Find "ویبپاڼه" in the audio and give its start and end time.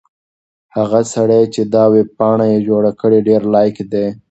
1.95-2.45